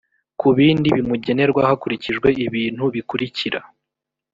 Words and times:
ku 0.39 0.47
bindi 0.57 0.87
bimugenerwa 0.97 1.61
hakurikijwe 1.69 2.27
ibintu 2.45 2.83
bikurikira 2.95 3.59